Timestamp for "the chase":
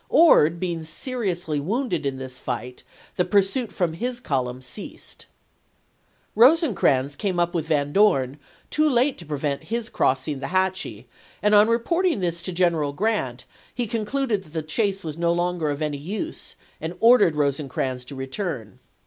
14.53-15.03